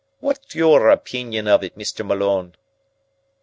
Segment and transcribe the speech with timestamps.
[0.19, 2.03] "What's your opeenion of it, Mr.
[2.03, 2.55] Malone?"